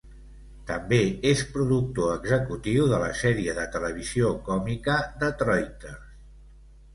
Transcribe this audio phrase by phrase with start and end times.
[0.69, 0.97] També
[1.31, 6.11] és productor executiu de la sèrie de televisió còmica "Detroiters".